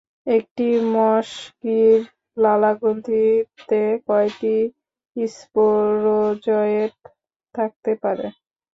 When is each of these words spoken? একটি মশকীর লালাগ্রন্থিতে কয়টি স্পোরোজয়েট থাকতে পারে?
একটি 0.27 0.65
মশকীর 0.93 1.99
লালাগ্রন্থিতে 2.37 3.81
কয়টি 4.07 4.55
স্পোরোজয়েট 5.33 6.95
থাকতে 7.55 7.91
পারে? 8.03 8.27